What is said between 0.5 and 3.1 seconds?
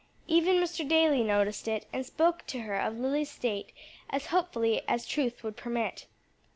Mr. Daly noticed it, and spoke to her of